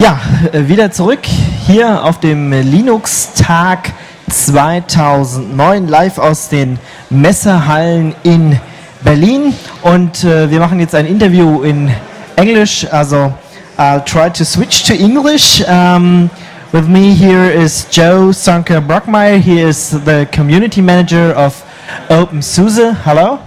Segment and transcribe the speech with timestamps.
[0.00, 0.20] Ja,
[0.52, 1.26] äh, wieder zurück
[1.66, 3.92] hier auf dem Linux-Tag
[4.30, 6.78] 2009 live aus den
[7.10, 8.60] Messehallen in
[9.02, 11.90] Berlin und äh, wir machen jetzt ein Interview in
[12.36, 13.32] Englisch, also
[13.76, 15.64] I'll try to switch to English.
[15.68, 16.30] Um,
[16.70, 19.38] with me here is Joe Sanker Brockmeyer.
[19.38, 21.60] He is the community manager of
[22.08, 22.94] OpenSUSE.
[23.04, 23.40] Hello.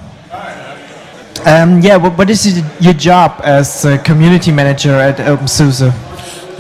[1.46, 6.11] Um, yeah, what, what is your job as a community manager at OpenSUSE?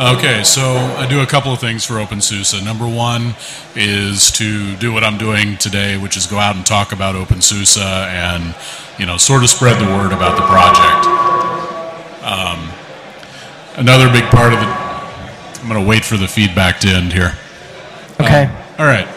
[0.01, 2.65] Okay, so I do a couple of things for OpenSUSE.
[2.65, 3.35] Number one
[3.75, 7.77] is to do what I'm doing today, which is go out and talk about OpenSUSE
[7.77, 8.55] and,
[8.97, 11.05] you know, sort of spread the word about the project.
[12.23, 12.71] Um,
[13.75, 17.33] another big part of the, I'm going to wait for the feedback to end here.
[18.19, 18.45] Okay.
[18.45, 19.07] Um, all right.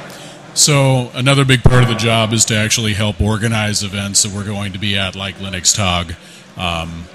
[0.53, 4.45] So another big part of the job is to actually help organize events that we're
[4.45, 6.15] going to be at, like Linux Tag.
[6.59, 7.07] Um,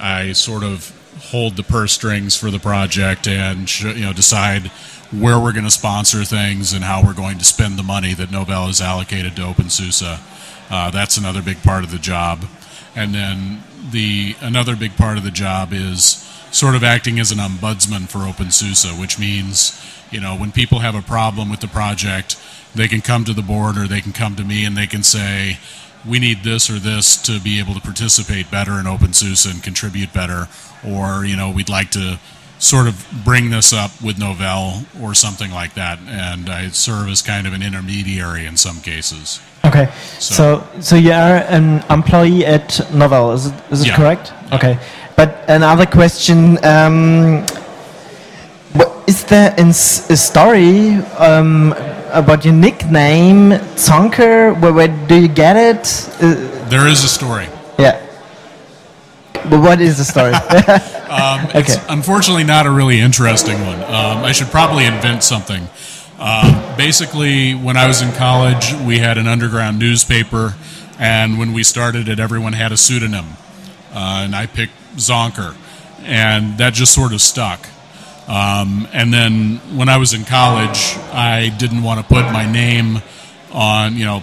[0.00, 4.70] I sort of hold the purse strings for the project and you know decide
[5.12, 8.28] where we're going to sponsor things and how we're going to spend the money that
[8.28, 10.20] Novell has allocated to OpenSUSE.
[10.68, 12.44] Uh, that's another big part of the job.
[12.96, 17.38] And then the another big part of the job is sort of acting as an
[17.38, 22.36] ombudsman for OpenSUSE, which means you know when people have a problem with the project,
[22.74, 25.02] they can come to the board or they can come to me and they can
[25.02, 25.58] say,
[26.06, 30.12] we need this or this to be able to participate better in OpenSUSE and contribute
[30.12, 30.48] better,
[30.86, 32.18] or you know we'd like to
[32.58, 37.20] sort of bring this up with Novell or something like that, and I serve as
[37.22, 39.40] kind of an intermediary in some cases.
[39.64, 39.86] Okay,
[40.18, 43.96] so so, so you are an employee at Novell, is it, is it Yeah.
[43.96, 44.32] correct?
[44.52, 44.78] Okay,
[45.16, 46.58] but another question.
[46.64, 47.44] Um,
[49.06, 51.72] is there a story um,
[52.12, 54.58] about your nickname, Zonker?
[54.60, 56.10] Where, where do you get it?
[56.20, 56.34] Uh,
[56.68, 57.46] There is a story.
[59.50, 60.32] But what is the story?
[61.06, 63.80] Um, It's unfortunately not a really interesting one.
[63.84, 65.68] Um, I should probably invent something.
[66.18, 70.56] Um, basically, when I was in college, we had an underground newspaper,
[70.98, 73.24] and when we started it, everyone had a pseudonym.
[73.94, 75.54] Uh, and I picked Zonker,
[76.02, 77.68] and that just sort of stuck.
[78.26, 83.00] Um, and then when I was in college, I didn't want to put my name
[83.52, 84.22] on, you know,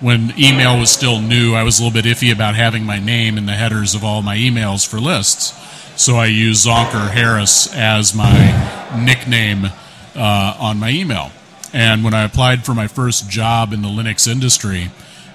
[0.00, 3.36] when email was still new, I was a little bit iffy about having my name
[3.36, 5.54] in the headers of all my emails for lists.
[6.00, 9.66] So I used Zonker Harris as my nickname
[10.14, 11.32] uh, on my email.
[11.72, 14.90] And when I applied for my first job in the Linux industry,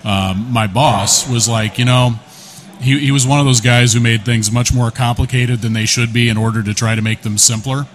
[0.05, 2.19] um, my boss was like, you know,
[2.79, 5.85] he, he was one of those guys who made things much more complicated than they
[5.85, 7.85] should be in order to try to make them simpler.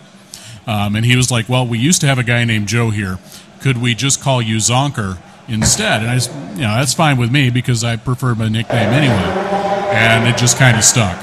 [0.67, 3.19] Um, and he was like, "Well, we used to have a guy named Joe here.
[3.61, 5.19] Could we just call you Zonker
[5.49, 8.91] instead?" And I, just, you know, that's fine with me because I prefer my nickname
[8.91, 9.45] anyway.
[9.93, 11.19] And it just kind of stuck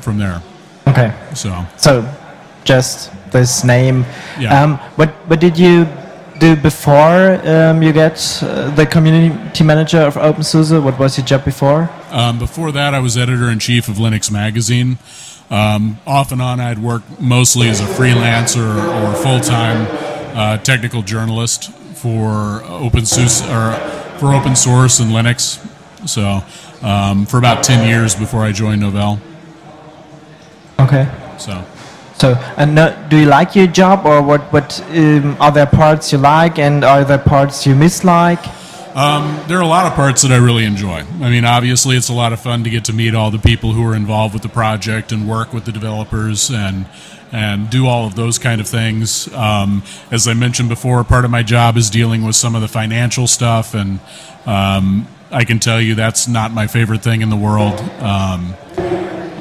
[0.00, 0.42] from there.
[0.88, 2.04] okay, So so
[2.64, 4.04] just this name.
[4.40, 4.62] Yeah.
[4.62, 5.86] Um, what what did you
[6.38, 10.82] do before um, you get uh, the community manager of OpenSUSE?
[10.82, 11.88] What was your job before?
[12.10, 14.98] um, before that, I was editor in chief of Linux Magazine.
[15.50, 19.86] Um, off and on, I'd worked mostly as a freelancer or full time
[20.36, 21.70] uh, technical journalist
[22.06, 23.74] for OpenSUSE or
[24.18, 25.58] for open source and Linux.
[26.06, 26.44] So
[26.86, 29.18] um, for about ten years before I joined Novell.
[30.78, 31.08] Okay.
[31.38, 31.64] So.
[32.18, 34.40] So, and uh, do you like your job, or what?
[34.52, 38.42] What um, are there parts you like, and are there parts you mislike?
[38.94, 41.04] Um, there are a lot of parts that I really enjoy.
[41.20, 43.72] I mean, obviously, it's a lot of fun to get to meet all the people
[43.72, 46.86] who are involved with the project and work with the developers and
[47.32, 49.32] and do all of those kind of things.
[49.32, 52.68] Um, as I mentioned before, part of my job is dealing with some of the
[52.68, 54.00] financial stuff, and
[54.46, 57.80] um, I can tell you that's not my favorite thing in the world.
[58.00, 58.54] Um,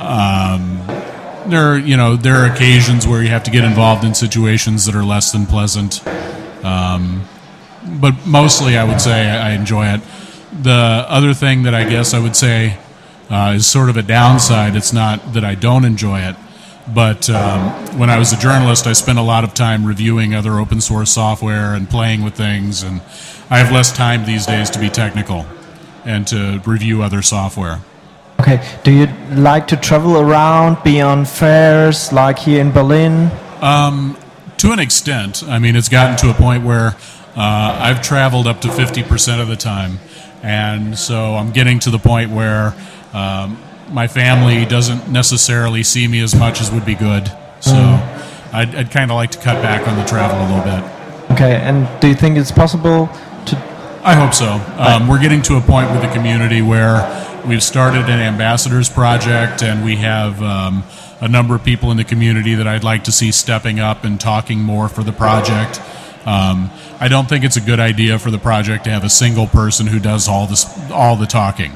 [0.02, 0.88] um,
[1.48, 4.86] there, are, you know, there are occasions where you have to get involved in situations
[4.86, 6.02] that are less than pleasant
[7.86, 10.02] but mostly I would say I enjoy it.
[10.62, 12.78] The other thing that I guess I would say
[13.30, 14.76] uh, is sort of a downside.
[14.76, 16.36] It's not that I don't enjoy it,
[16.94, 20.60] but um, when I was a journalist, I spent a lot of time reviewing other
[20.60, 23.02] open source software and playing with things, and
[23.50, 25.46] I have less time these days to be technical
[26.06, 27.82] and to review other software.
[28.40, 28.64] Okay.
[28.84, 33.32] Do you like to travel around, be on fairs, like here in Berlin?
[34.58, 35.44] to an extent.
[35.44, 36.96] I mean, it's gotten to a point where
[37.36, 40.00] uh, I've traveled up to 50% of the time.
[40.44, 42.76] And so I'm getting to the point where
[43.14, 43.58] um,
[43.90, 47.28] my family doesn't necessarily see me as much as would be good.
[47.60, 47.76] So
[48.54, 51.32] I'd, I'd kind of like to cut back on the travel a little bit.
[51.32, 51.56] Okay.
[51.56, 53.08] And do you think it's possible
[53.46, 53.56] to?
[54.04, 54.62] I hope so.
[54.78, 57.04] Um, we're getting to a point with the community where
[57.48, 60.84] we've started an ambassadors project and we have um,
[61.22, 64.20] a number of people in the community that I'd like to see stepping up and
[64.20, 65.82] talking more for the project.
[66.26, 69.48] Um, I don't think it's a good idea for the project to have a single
[69.48, 71.72] person who does all this, all the talking.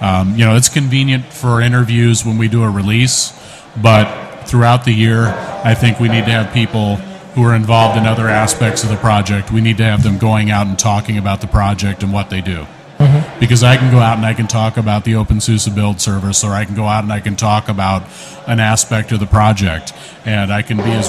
[0.00, 3.32] Um, you know, it's convenient for interviews when we do a release,
[3.80, 5.26] but throughout the year,
[5.64, 6.96] I think we need to have people
[7.34, 9.52] who are involved in other aspects of the project.
[9.52, 12.40] We need to have them going out and talking about the project and what they
[12.40, 12.66] do.
[12.98, 13.38] Mm-hmm.
[13.38, 16.52] Because I can go out and I can talk about the OpenSUSE build service, or
[16.52, 18.02] I can go out and I can talk about
[18.46, 19.92] an aspect of the project,
[20.24, 21.08] and I can be as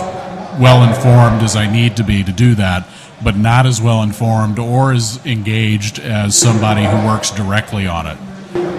[0.59, 2.88] well informed as I need to be to do that,
[3.24, 8.18] but not as well informed or as engaged as somebody who works directly on it.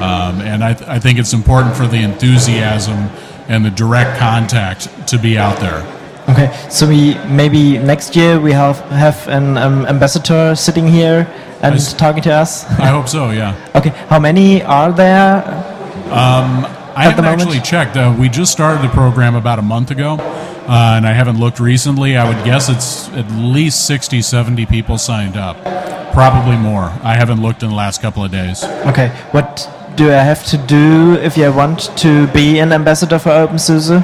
[0.01, 3.09] Um, and I, th- I think it's important for the enthusiasm
[3.49, 5.85] and the direct contact to be out there.
[6.29, 11.27] Okay, so we maybe next year we have have an um, ambassador sitting here
[11.61, 12.65] and s- talking to us.
[12.79, 13.31] I hope so.
[13.31, 13.55] Yeah.
[13.75, 15.43] okay, how many are there?
[16.13, 17.97] I haven't actually checked.
[17.97, 21.61] Uh, we just started the program about a month ago, uh, and I haven't looked
[21.61, 22.17] recently.
[22.17, 25.57] I would guess it's at least 60, 70 people signed up.
[26.13, 26.85] Probably more.
[27.03, 28.65] I haven't looked in the last couple of days.
[28.65, 29.69] Okay, what
[30.01, 34.03] do I have to do if I want to be an ambassador for OpenSUSE?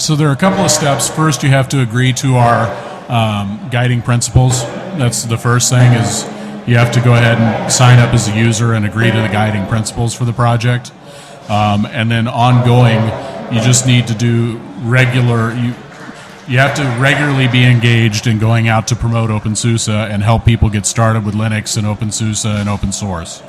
[0.00, 1.08] So there are a couple of steps.
[1.08, 2.66] First, you have to agree to our
[3.08, 4.64] um, guiding principles.
[4.98, 6.24] That's the first thing is
[6.66, 9.28] you have to go ahead and sign up as a user and agree to the
[9.28, 10.90] guiding principles for the project.
[11.48, 13.00] Um, and then ongoing,
[13.54, 15.54] you just need to do regular.
[15.54, 15.72] You
[16.48, 20.68] you have to regularly be engaged in going out to promote OpenSUSE and help people
[20.68, 23.42] get started with Linux and OpenSUSE and open source.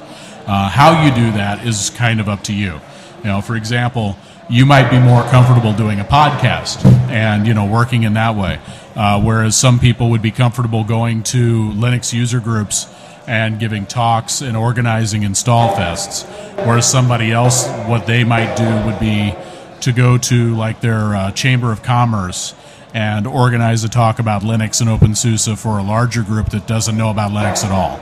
[0.47, 2.79] Uh, how you do that is kind of up to you.
[3.19, 4.17] You know, for example,
[4.49, 8.59] you might be more comfortable doing a podcast and you know working in that way,
[8.95, 12.87] uh, whereas some people would be comfortable going to Linux user groups
[13.27, 16.25] and giving talks and organizing install fests,
[16.65, 19.35] whereas somebody else, what they might do would be
[19.81, 22.55] to go to like their uh, chamber of commerce
[22.93, 27.11] and organize a talk about Linux and OpenSUSE for a larger group that doesn't know
[27.11, 27.99] about Linux at all.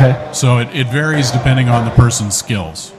[0.00, 2.92] Okay, So it, it varies depending on the person's skills.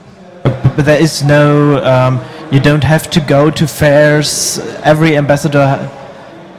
[0.44, 1.82] but there is no.
[1.84, 2.20] Um,
[2.52, 4.58] you don't have to go to fairs.
[4.84, 5.90] Every ambassador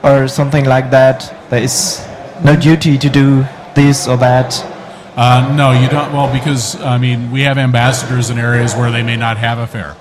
[0.04, 1.34] or something like that.
[1.50, 2.06] There is
[2.44, 4.62] no duty to do this or that.
[5.16, 6.12] Uh, no, you don't.
[6.12, 9.68] Well, because I mean, we have ambassadors in areas where they may not have a
[9.68, 9.96] fair.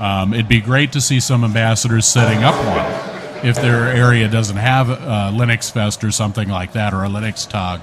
[0.00, 4.56] Um, it'd be great to see some ambassadors setting up one if their area doesn't
[4.56, 7.80] have a Linux Fest or something like that, or a Linux Tag.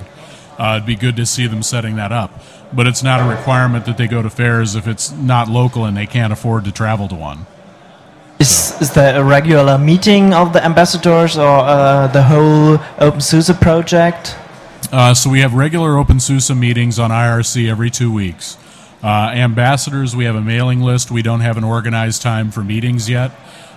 [0.58, 2.32] Uh, it'd be good to see them setting that up.
[2.74, 5.96] But it's not a requirement that they go to fairs if it's not local and
[5.96, 7.46] they can't afford to travel to one.
[8.40, 14.36] Is, is there a regular meeting of the ambassadors or uh, the whole OpenSUSE project?
[14.92, 18.58] Uh, so we have regular OpenSUSE meetings on IRC every two weeks.
[19.02, 21.12] Uh, ambassadors, we have a mailing list.
[21.12, 23.32] We don't have an organized time for meetings yet.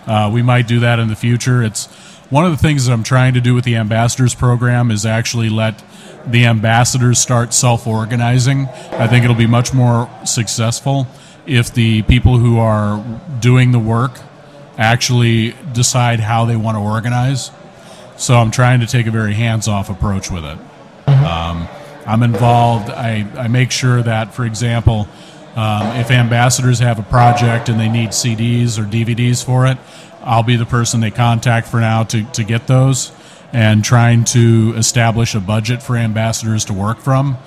[0.07, 1.63] Uh, we might do that in the future.
[1.63, 1.89] It's
[2.31, 5.49] one of the things that I'm trying to do with the ambassadors program is actually
[5.49, 5.83] let
[6.27, 8.67] the ambassadors start self-organizing.
[8.93, 11.07] I think it'll be much more successful
[11.47, 13.03] if the people who are
[13.41, 14.21] doing the work
[14.77, 17.51] actually decide how they want to organize.
[18.19, 20.59] So I'm trying to take a very hands-off approach with it.
[21.09, 21.67] Um,
[22.07, 22.91] I'm involved.
[22.91, 25.09] I, I make sure that, for example,
[25.57, 29.79] um, if ambassadors have a project and they need CDs or DVDs for it,
[30.29, 33.13] I'll be the person they contact for now to, to get those
[33.55, 37.39] and trying to establish a budget for ambassadors to work from.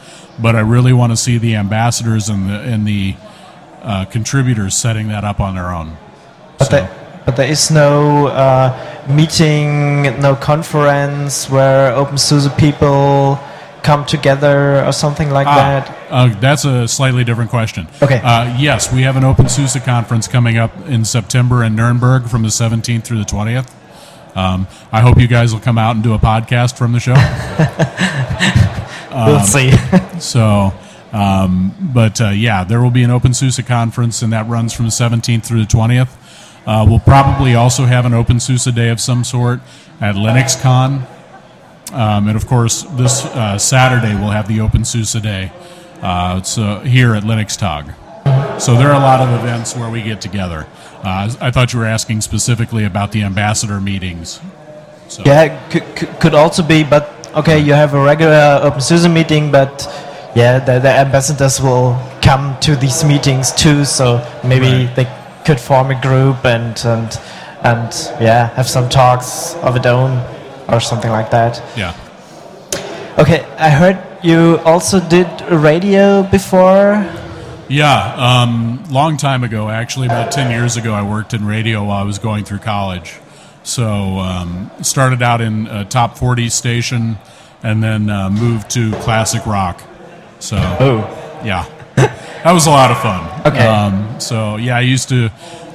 [0.41, 3.15] But I really want to see the ambassadors and the, and the
[3.83, 5.95] uh, contributors setting that up on their own.
[6.57, 13.35] But, So- there, but there is no uh, meeting, no conference where OpenSUSE people
[13.83, 15.97] come together or something like Ah, that.
[16.11, 17.87] uh, that's a slightly different question.
[18.01, 18.19] Okay.
[18.23, 22.49] Uh, yes, we have an OpenSUSE conference coming up in September in Nuremberg from the
[22.49, 23.69] 17th through the 20th.
[24.35, 27.15] Um, I hope you guys will come out and do a podcast from the show.
[29.27, 29.71] we'll see.
[30.19, 30.71] so,
[31.11, 34.91] um, but uh, yeah, there will be an OpenSUSE conference, and that runs from the
[34.91, 36.09] 17th through the 20th.
[36.65, 39.59] Uh, we'll probably also have an OpenSUSE day of some sort
[39.99, 41.05] at LinuxCon.
[41.93, 45.51] Um, and of course, this uh, Saturday we'll have the OpenSUSE day.
[46.01, 47.93] Uh, it's uh, here at Linux Tag.
[48.59, 50.67] So there are a lot of events where we get together.
[51.03, 54.39] Uh, I thought you were asking specifically about the ambassador meetings.
[55.07, 55.57] So, yeah,
[56.19, 59.81] could, also be, but okay, you have a regular OpenSUSE meeting, but
[60.35, 64.95] yeah, the, the ambassadors will come to these meetings too, so maybe Right.
[64.95, 65.07] they
[65.43, 67.19] could form a group and, and,
[67.63, 70.23] and yeah, have some talks of their own
[70.67, 71.61] or something like that.
[71.77, 71.95] yeah.
[73.17, 77.05] Okay, I heard you also did radio before.
[77.67, 82.01] Yeah, um, long time ago, actually, about 10 years ago, I worked in radio while
[82.01, 83.19] I was going through college.
[83.63, 87.17] So, um, started out in a top 40 station
[87.63, 89.81] and then uh, moved to classic rock.
[90.39, 91.65] So, Oh, yeah,
[91.95, 93.53] that was a lot of fun.
[93.53, 93.65] Okay.
[93.67, 95.29] Um, so, yeah, I used to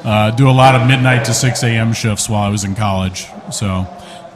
[0.04, 1.92] uh, do a lot of midnight to 6 a.m.
[1.92, 3.26] shifts while I was in college.
[3.52, 3.86] So,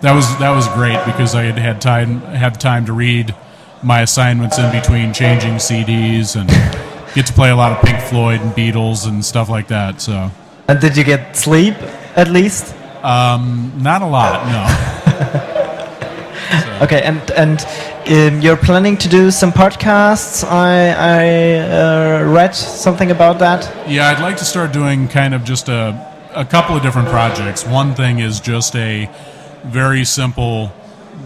[0.02, 3.34] that was that was great because I had had time had time to read
[3.82, 6.48] my assignments in between changing CDs and
[7.14, 10.00] get to play a lot of Pink Floyd and Beatles and stuff like that.
[10.00, 10.30] So,
[10.68, 11.74] and did you get sleep
[12.16, 12.74] at least?
[13.02, 15.46] um, not a lot, no.
[16.80, 17.60] Okay, and and
[18.08, 20.42] um, you're planning to do some podcasts.
[20.42, 23.70] I I uh, read something about that.
[23.86, 25.94] Yeah, I'd like to start doing kind of just a,
[26.34, 27.66] a couple of different projects.
[27.66, 29.10] One thing is just a
[29.64, 30.72] very simple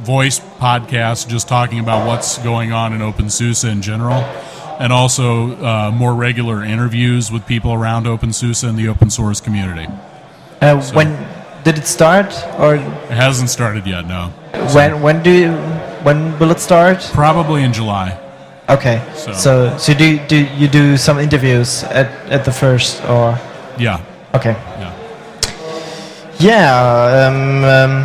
[0.03, 4.23] voice podcast, just talking about what's going on in OpenSUSE in general,
[4.81, 9.87] and also uh, more regular interviews with people around OpenSUSE and the open source community.
[10.61, 11.17] Uh, When
[11.64, 14.31] did it start, or It hasn't started yet, no.
[14.75, 15.53] when when do you,
[16.03, 16.99] when will it start?
[17.12, 18.19] Probably in July.
[18.69, 23.38] Okay, So- so so, do do you do some interviews at at the first or
[23.79, 23.99] Yeah,
[24.35, 24.57] okay?
[26.45, 27.27] Yeah.
[27.27, 28.05] Um, um,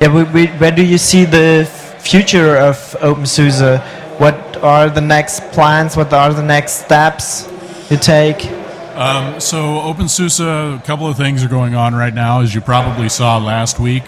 [0.00, 0.08] yeah.
[0.08, 1.68] We, we, where do you see the
[2.00, 3.80] future of OpenSUSE?
[4.18, 5.96] What are the next plans?
[5.96, 7.48] What are the next steps
[7.90, 8.46] you take?
[8.94, 10.40] Um, so OpenSUSE,
[10.78, 12.40] a couple of things are going on right now.
[12.40, 14.04] As you probably saw last week,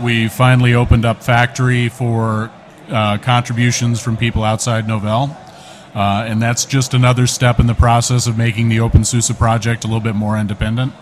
[0.00, 2.50] we finally opened up Factory for
[2.88, 5.36] uh, contributions from people outside Novell.
[5.94, 9.86] Uh, and that's just another step in the process of making the OpenSUSE project a
[9.88, 10.92] little bit more independent.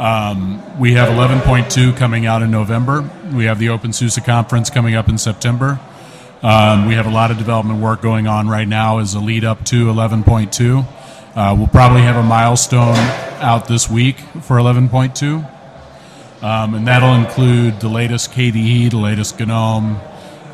[0.00, 3.02] Um, we have 11.2 coming out in November.
[3.34, 5.78] We have the OpenSUSE conference coming up in September.
[6.42, 9.44] Um, we have a lot of development work going on right now as a lead
[9.44, 10.86] up to 11.2.
[11.36, 12.96] Uh, we'll probably have a milestone
[13.42, 16.42] out this week for 11.2.
[16.42, 20.00] Um, and that'll include the latest KDE, the latest GNOME.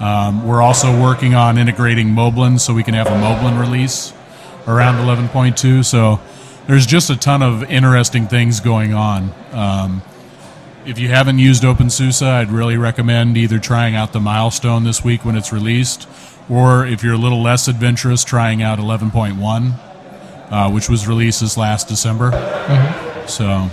[0.01, 4.13] Um, we're also working on integrating Moblin so we can have a Moblin release
[4.67, 5.85] around 11.2.
[5.85, 6.21] So
[6.67, 9.33] there's just a ton of interesting things going on.
[9.53, 10.03] Um,
[10.85, 15.25] if you haven't used OpenSUSE, I'd really recommend either trying out the milestone this week
[15.25, 16.09] when it's released,
[16.49, 19.75] or if you're a little less adventurous, trying out 11.1,
[20.51, 22.31] uh, which was released this last December.
[23.27, 23.69] So,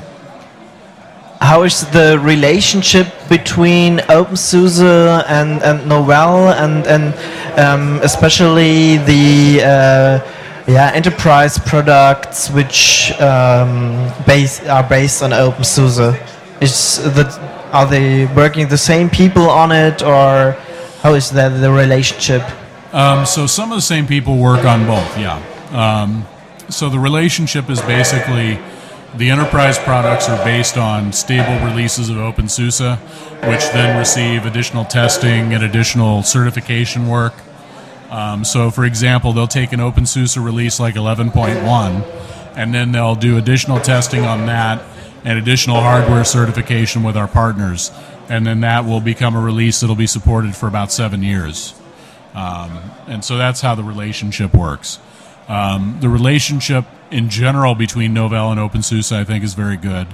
[1.40, 10.43] How is the relationship between OpenSUSE and, and Novell and, and um, especially the uh,
[10.67, 16.20] yeah, enterprise products which um, base, are based on OpenSUSE?
[16.62, 17.38] Is that,
[17.74, 20.53] are they working the same people on it or
[21.01, 22.43] how is that the relationship?
[22.93, 25.41] um, so some of the same people work on both, yeah.
[25.72, 26.25] Um,
[26.70, 28.60] so the relationship is basically
[29.15, 32.98] the enterprise products are based on stable releases of OpenSUSE,
[33.48, 37.34] which then receive additional testing and additional certification work.
[38.13, 43.39] Um, so, for example, they'll take an OpenSUSE release like 11.1, and then they'll do
[43.39, 44.84] additional testing on that
[45.25, 47.91] and additional hardware certification with our partners,
[48.29, 51.74] and then that will become a release that'll be supported for about seven years.
[52.36, 55.00] Um, and so that's how the relationship works.
[55.48, 60.05] Um, the relationship in general between Novell and OpenSUSE, I think, is very good.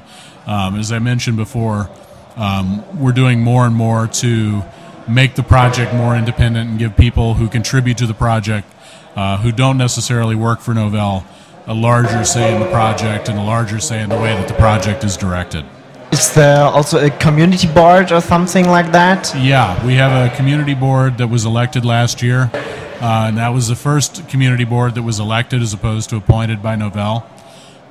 [0.47, 1.89] Um, as I mentioned before,
[2.37, 4.63] um, we're doing more and more to
[5.09, 8.67] make the project more independent and give people who contribute to the project,
[9.15, 11.23] uh, who don't necessarily work for Novell,
[11.67, 14.53] a larger say in the project and a larger say in the way that the
[14.55, 15.65] project is directed.
[16.11, 19.31] Is there also a community board or something like that?
[19.37, 23.67] Yeah, we have a community board that was elected last year, uh, and that was
[23.67, 27.23] the first community board that was elected as opposed to appointed by Novell.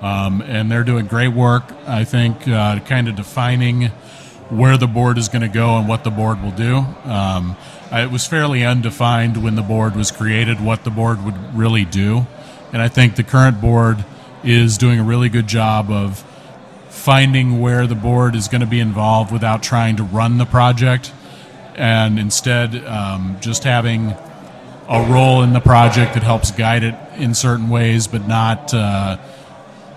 [0.01, 3.91] Um, and they're doing great work, I think, uh, kind of defining
[4.51, 6.77] where the board is going to go and what the board will do.
[7.05, 7.57] Um,
[7.93, 12.27] it was fairly undefined when the board was created what the board would really do.
[12.73, 14.05] And I think the current board
[14.45, 16.25] is doing a really good job of
[16.89, 21.13] finding where the board is going to be involved without trying to run the project
[21.75, 24.15] and instead um, just having
[24.89, 29.17] a role in the project that helps guide it in certain ways but not uh,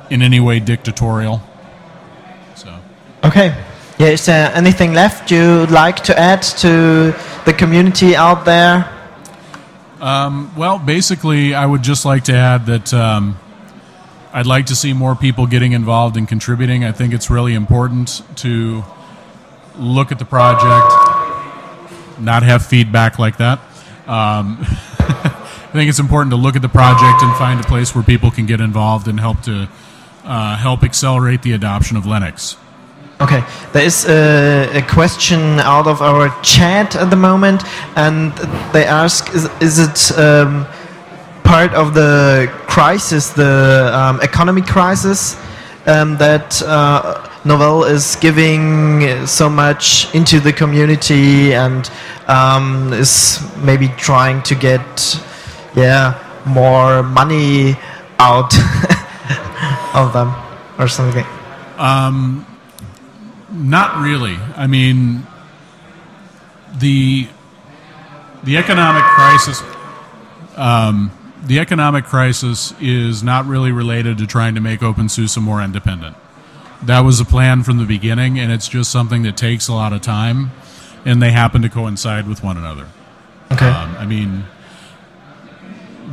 [0.09, 1.41] in any way dictatorial
[2.55, 2.77] so
[3.23, 3.55] Okay.
[4.01, 7.13] Yeah, is there anything left you'd like to add to
[7.45, 8.89] the community out there?
[10.57, 13.37] well basically i would just like to add that um,
[14.33, 18.23] i'd like to see more people getting involved and contributing i think it's really important
[18.35, 18.83] to
[19.77, 20.91] look at the project
[22.19, 23.59] not have feedback like that
[24.07, 24.57] um,
[25.71, 28.31] I think it's important to look at the project and find a place where people
[28.31, 29.69] can get involved and help to
[30.25, 32.57] uh, help accelerate the adoption of Linux.
[33.21, 37.61] Okay, there is a, a, question out of our chat at the moment,
[37.95, 38.31] and
[38.73, 40.65] they ask: Is, is it um,
[41.43, 45.35] part of the crisis, the um, economic crisis,
[45.85, 51.91] um, that uh, Novell is giving so much into the community and
[52.27, 55.21] um, is maybe trying to get,
[55.75, 57.75] yeah, more money
[58.17, 58.51] out
[59.93, 60.33] of them
[60.79, 61.25] or something?
[63.51, 64.35] Not really.
[64.55, 65.27] I mean,
[66.77, 67.27] the
[68.43, 69.61] the economic crisis.
[70.55, 71.11] Um,
[71.43, 76.15] the economic crisis is not really related to trying to make OpenSUSE more independent.
[76.83, 79.91] That was a plan from the beginning, and it's just something that takes a lot
[79.93, 80.51] of time,
[81.05, 82.87] and they happen to coincide with one another.
[83.51, 83.67] Okay.
[83.67, 84.45] Um, I mean,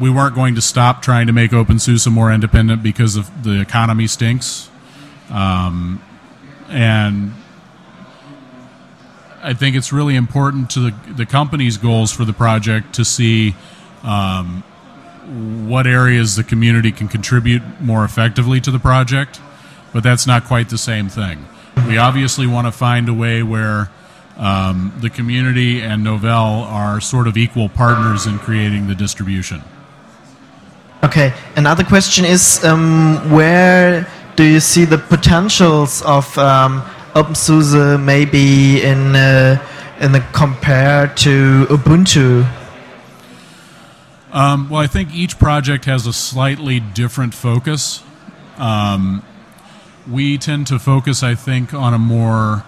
[0.01, 4.07] we weren't going to stop trying to make OpenSUSE more independent because of the economy
[4.07, 4.71] stinks.
[5.31, 6.03] Um,
[6.69, 7.33] and
[9.43, 13.55] I think it's really important to the, the company's goals for the project to see
[14.03, 14.63] um,
[15.67, 19.41] what areas the community can contribute more effectively to the project,
[19.93, 21.47] but that's not quite the same thing.
[21.87, 23.91] We obviously want to find a way where
[24.37, 29.63] um, the community and Novell are sort of equal partners in creating the distribution.
[31.05, 36.81] Okay, another question is um, where do you see the potentials of um,
[37.15, 39.61] OpenSUSE maybe in uh,
[39.99, 42.49] in the compared to Ubuntu?
[44.31, 48.05] Um, well, I think each project has a slightly different focus.
[48.59, 49.25] Um,
[50.09, 52.63] we tend to focus, I think, on a more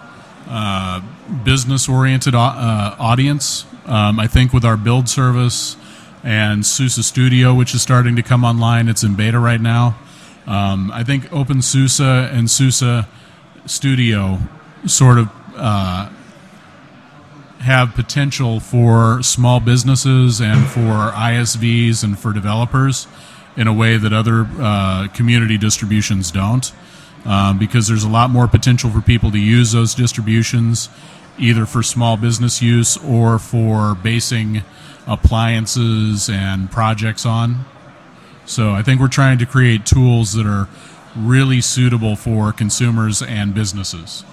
[0.49, 1.03] uh,
[1.45, 3.65] business oriented uh, audience.
[3.87, 5.77] Um, I think with our build service,
[6.25, 8.89] and SUSE Studio, which is starting to come online.
[8.89, 9.97] It's in beta right now.
[10.47, 13.05] Um, I think OpenSUSE and SUSE
[13.67, 14.39] Studio
[14.87, 16.11] sort of uh,
[17.61, 23.07] have potential for small businesses and for ISVs and for developers
[23.57, 26.73] in a way that other uh, community distributions don't.
[27.27, 30.89] Um, because there's a lot more potential for people to use those distributions
[31.39, 34.63] either for small business use or for basing
[35.07, 37.65] appliances and projects on.
[38.47, 40.69] So I think we're trying to create tools that are
[41.17, 44.25] really suitable for consumers and businesses.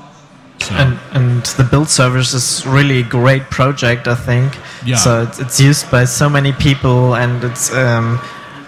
[0.59, 0.73] So.
[0.73, 4.57] And, and the build service is really a great project, I think.
[4.85, 4.95] Yeah.
[4.95, 8.19] So it's, it's used by so many people, and it's um,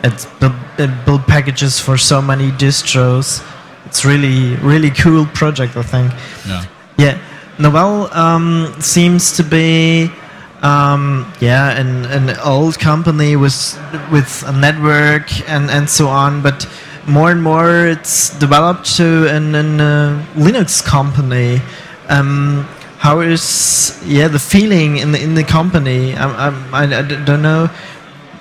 [0.03, 0.53] it's build,
[1.05, 3.43] build packages for so many distros.
[3.85, 6.13] It's really really cool project, I think.
[6.47, 6.65] Yeah.
[6.97, 7.21] Yeah.
[7.57, 10.11] Novell um, seems to be
[10.61, 13.79] um, yeah, an, an old company with
[14.11, 16.67] with a network and, and so on, but
[17.07, 21.61] more and more it's developed to an, an uh, Linux company.
[22.09, 22.67] Um,
[22.97, 26.13] how is yeah the feeling in the in the company?
[26.15, 27.67] I, I, I don't know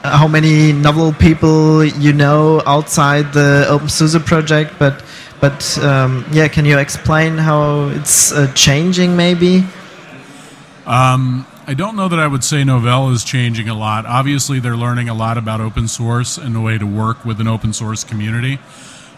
[0.02, 5.04] how many Novell people you know outside the OpenSUSE project, but
[5.40, 9.64] but um, yeah, can you explain how it's uh, changing maybe?
[10.86, 14.06] Um, I don't know that I would say Novell is changing a lot.
[14.06, 17.46] Obviously, they're learning a lot about open source and the way to work with an
[17.46, 18.58] open source community.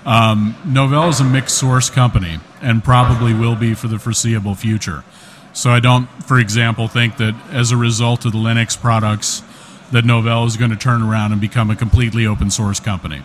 [0.05, 5.05] Um, Novell is a mixed source company and probably will be for the foreseeable future.
[5.53, 9.45] So I don't, for example, think that as a result of the Linux products,
[9.93, 13.23] that Novell is going to turn around and become a completely open source company.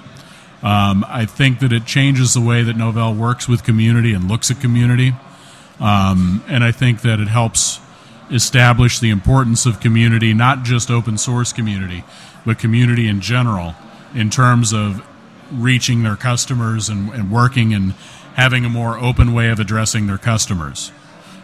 [0.62, 4.52] Um, I think that it changes the way that Novell works with community and looks
[4.52, 5.14] at community.
[5.80, 7.80] Um, and I think that it helps
[8.32, 12.04] establish the importance of community, not just open source community,
[12.46, 13.76] but community in general,
[14.14, 15.06] in terms of
[15.52, 17.92] reaching their customers and, and working and
[18.36, 20.92] having a more open way of addressing their customers.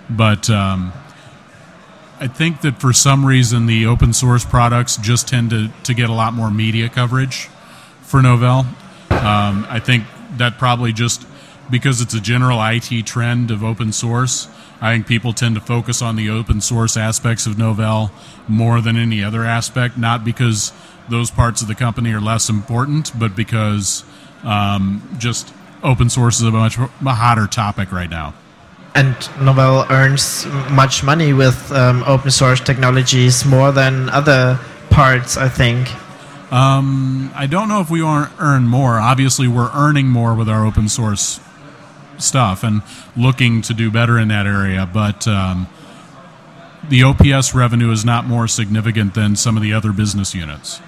[0.09, 0.91] But um,
[2.19, 6.09] I think that for some reason the open source products just tend to, to get
[6.09, 7.47] a lot more media coverage
[8.01, 8.65] for Novell.
[9.11, 10.05] Um, I think
[10.37, 11.25] that probably just
[11.69, 14.47] because it's a general IT trend of open source
[14.81, 18.09] I think people tend to focus on the open source aspects of Novell
[18.47, 20.73] more than any other aspect, not because
[21.07, 24.03] those parts of the company are less important, but because
[24.43, 28.33] um, just open source is a much a hotter topic right now.
[28.95, 35.47] And Novell earns much money with um, open source technologies more than other parts, I
[35.47, 35.89] think.
[36.51, 38.99] Um, I don't know if we earn more.
[38.99, 41.39] Obviously, we're earning more with our open source
[42.23, 42.81] stuff and
[43.15, 44.89] looking to do better in that area.
[44.91, 45.67] But um,
[46.89, 50.81] the OPS revenue is not more significant than some of the other business units.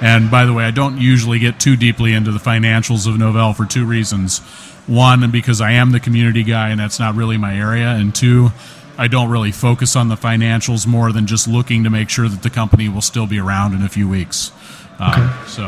[0.00, 3.54] And by the way, I don't usually get too deeply into the financials of Novell
[3.56, 4.38] for two reasons.
[4.86, 7.88] One, because I am the community guy and that's not really my area.
[7.88, 8.50] And two,
[8.96, 12.42] I don't really focus on the financials more than just looking to make sure that
[12.42, 14.52] the company will still be around in a few weeks.
[14.98, 15.62] Um, So,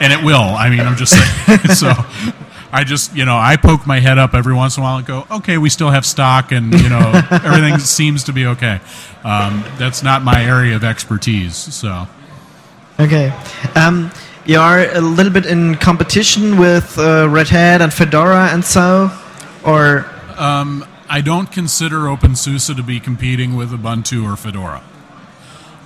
[0.00, 0.40] and it will.
[0.40, 1.58] I mean, I'm just saying.
[1.74, 1.92] so,
[2.76, 5.06] I just, you know, I poke my head up every once in a while and
[5.06, 8.80] go, okay, we still have stock and, you know, everything seems to be okay.
[9.24, 11.56] Um, that's not my area of expertise.
[11.56, 12.06] So,
[12.98, 13.32] Okay.
[13.74, 14.10] Um,
[14.44, 19.10] you are a little bit in competition with uh, Red Hat and Fedora and so,
[19.64, 20.06] or
[20.38, 24.82] I don't consider OpenSUSE to be competing with Ubuntu or Fedora.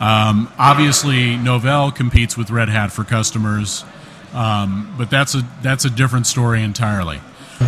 [0.00, 3.84] Um, obviously, Novell competes with Red Hat for customers,
[4.32, 7.20] um, but that's a that's a different story entirely.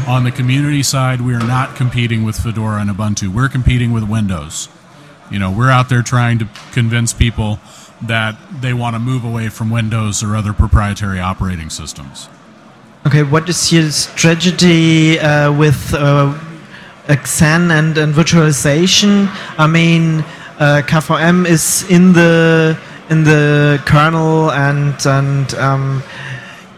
[0.07, 3.29] On the community side, we are not competing with Fedora and Ubuntu.
[3.29, 4.71] We're competing with Windows.
[5.31, 7.61] You know, we're out there trying to convince people
[8.01, 12.29] that they want to move away from Windows or other proprietary operating systems.
[13.07, 16.39] okay, what is your strategy uh, with uh,
[17.09, 19.29] Xen and, and virtualization?
[19.59, 20.21] I mean,
[20.59, 22.79] uh, KVM is in the
[23.11, 26.03] in the kernel and and um,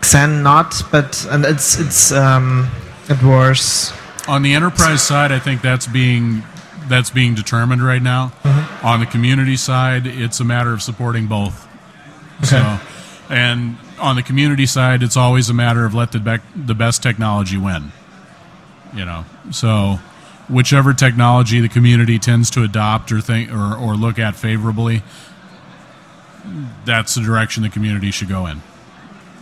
[0.04, 2.70] Xen not, but and it's it's um,
[3.08, 3.92] it was
[4.28, 6.42] On the enterprise side, I think that's being
[6.88, 8.32] that's being determined right now.
[8.82, 11.66] On the community side, it's a matter of supporting both.
[12.42, 12.78] So,
[13.30, 17.02] and on the community side, it's always a matter of let the bec- the best
[17.02, 17.92] technology win.
[18.94, 19.98] You know, so
[20.48, 25.02] whichever technology the community tends to adopt or think or, or look at favorably,
[26.84, 28.60] that's the direction the community should go in.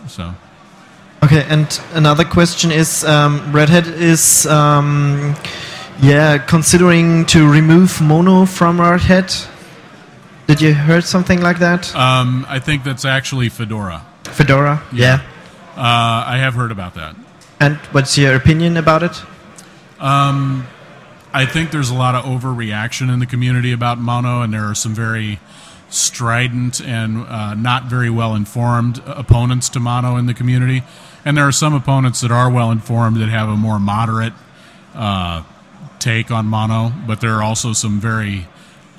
[0.07, 0.35] So.
[1.23, 5.35] Okay, and another question is um, Red Hat is um,
[6.01, 9.47] yeah considering to remove Mono from Red Hat.
[10.47, 11.95] Did you heard something like that?
[11.95, 14.05] Um, I think that's actually Fedora.
[14.25, 14.83] Fedora.
[14.91, 15.21] Yeah.
[15.77, 17.15] Uh, I have heard about that.
[17.57, 19.23] And what's your opinion about it?
[21.33, 24.75] I think there's a lot of overreaction in the community about mono, and there are
[24.75, 25.39] some very
[25.87, 30.83] strident and uh, not very well informed opponents to mono in the community.
[31.25, 34.33] And there are some opponents that are well informed that have a more moderate
[34.93, 35.43] uh,
[35.99, 38.47] take on mono, but there are also some very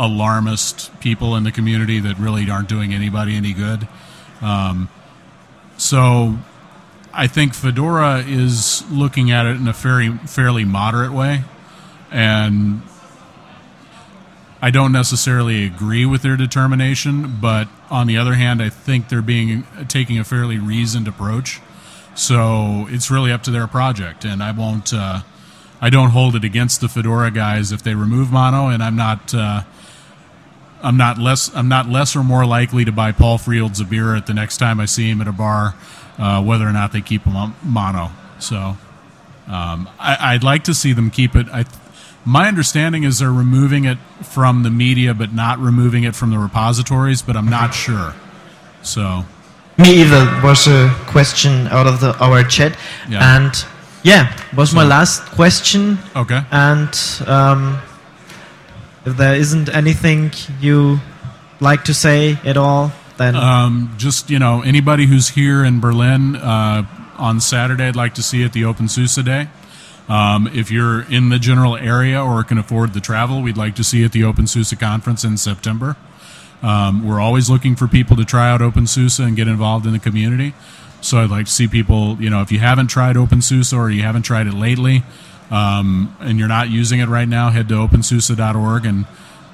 [0.00, 3.86] alarmist people in the community that really aren't doing anybody any good.
[4.40, 4.88] Um,
[5.76, 6.36] so
[7.12, 11.44] I think Fedora is looking at it in a very fairly moderate way,
[12.10, 12.82] and
[14.62, 17.38] I don't necessarily agree with their determination.
[17.40, 21.60] But on the other hand, I think they're being taking a fairly reasoned approach.
[22.14, 24.92] So it's really up to their project, and I won't.
[24.94, 25.20] Uh,
[25.80, 29.34] I don't hold it against the Fedora guys if they remove mono, and I'm not.
[29.34, 29.62] Uh,
[30.82, 31.54] I'm not less.
[31.54, 34.58] I'm not less or more likely to buy Paul Frields a beer at the next
[34.58, 35.74] time I see him at a bar,
[36.18, 38.10] uh, whether or not they keep him mono.
[38.38, 38.76] So,
[39.46, 41.48] um, I, I'd like to see them keep it.
[41.48, 41.64] I,
[42.24, 46.38] my understanding is they're removing it from the media, but not removing it from the
[46.38, 47.22] repositories.
[47.22, 48.14] But I'm not sure.
[48.82, 49.24] So,
[49.76, 52.76] Me either was a question out of the our chat,
[53.08, 53.36] Yeah.
[53.36, 53.52] and
[54.04, 55.98] yeah, was my last question.
[56.14, 56.42] okay.
[56.52, 56.94] And
[57.26, 57.78] um,
[59.04, 61.00] if there isn't anything you
[61.60, 66.36] like to say at all, then Um, just you know, anybody who's here in Berlin
[66.36, 66.84] uh,
[67.18, 69.48] on Saturday, I'd like to see at the Open SUSE Day.
[70.08, 73.82] Um, if you're in the general area or can afford the travel, we'd like to
[73.84, 75.96] see you at the Open SUSE conference in September.
[76.62, 79.98] Um, we're always looking for people to try out OpenSUSE and get involved in the
[79.98, 80.54] community.
[81.02, 84.02] So I'd like to see people, you know, if you haven't tried OpenSUSE or you
[84.02, 85.02] haven't tried it lately,
[85.50, 89.04] um, and you're not using it right now, head to OpenSUSE.org and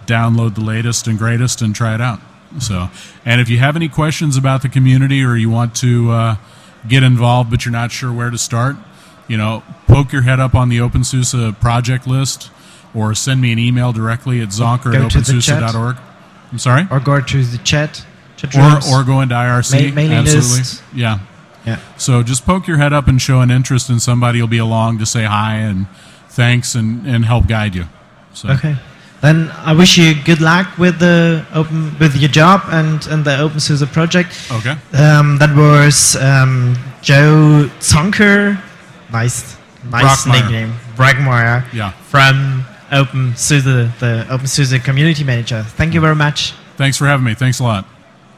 [0.07, 2.21] download the latest and greatest and try it out.
[2.59, 2.89] So,
[3.25, 6.37] and if you have any questions about the community or you want to uh,
[6.89, 8.77] get involved but you're not sure where to start,
[9.29, 12.51] you know, poke your head up on the OpenSUSE project list
[12.95, 15.63] or send me an email directly at zonker at to the chat.
[15.63, 15.97] OpenSUSE.org.
[16.53, 16.87] I'm sorry?
[16.91, 18.05] or go to the chat,
[18.37, 18.93] chat or, rooms.
[18.93, 19.89] or go into IRC.
[19.91, 20.59] Ma- mailing Absolutely.
[20.59, 20.83] list.
[20.95, 21.19] Yeah.
[21.67, 21.79] yeah.
[21.97, 24.99] So just poke your head up and show an interest, and somebody will be along
[24.99, 25.87] to say hi and
[26.29, 27.85] thanks and, and help guide you.
[28.33, 28.77] So Okay.
[29.21, 33.33] Then I wish you good luck with the open with your job and, and the
[33.37, 34.31] OpenSUSE project.
[34.51, 34.71] okay.
[34.97, 38.59] Um, that was um, Joe Zonker.
[39.13, 40.33] Nice, nice Brockmeier.
[40.43, 40.73] nickname.
[40.97, 41.71] Bragmeyer.
[41.75, 41.91] Yeah.
[42.09, 45.63] From OpenSUSE, the OpenSUSE community manager.
[45.63, 46.05] Thank you mm.
[46.05, 46.53] very much.
[46.77, 47.35] Thanks for having me.
[47.35, 47.87] Thanks a lot.